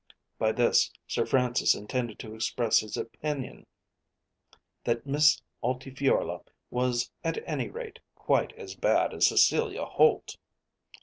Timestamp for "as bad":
8.53-9.13